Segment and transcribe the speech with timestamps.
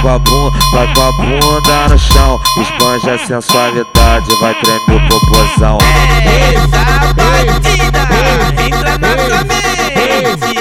[0.00, 2.40] com a bunda, vai com a bunda no chão.
[2.60, 5.78] Espanja a sensualidade, vai tremer o popozão.
[6.54, 8.02] Essa batida
[8.64, 10.52] entra na sua mente.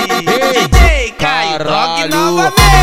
[0.60, 2.77] DJ Caio, toque novamente.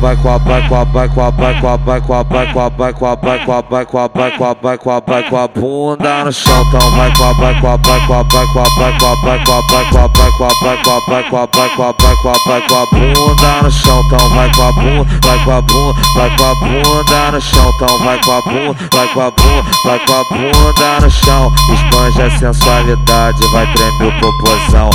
[0.00, 2.22] Vai com a vai com a vai com a vai com a vai com a
[2.22, 4.54] vai com a vai com a vai com a vai com a vai com a
[4.54, 6.62] vai com a vai com a bunda no chão.
[6.66, 9.06] Então vai com a vai com a vai com a vai com a vai com
[9.06, 11.36] a vai com a vai com a vai com a vai com a vai com
[11.36, 14.02] a vai com a vai com a vai com a bunda no chão.
[14.06, 17.70] Então vai com a bunda, vai com a bunda, vai com a bunda no chão.
[17.76, 21.52] Então vai com a bunda, vai com a bunda, vai com a bunda no chão.
[21.74, 24.90] Espanja a sensualidade, vai tremer o popozão.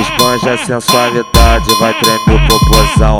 [0.00, 3.16] Espanja a sensualidade, vai tremer o popozão.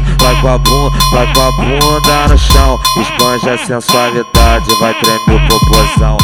[0.00, 2.80] Vai com a bunda, vai com a bunda no chão.
[3.00, 6.16] Espanja a sensualidade, vai tremer o popozão.